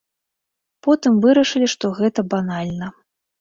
[0.87, 2.91] Потым вырашылі што гэта банальна.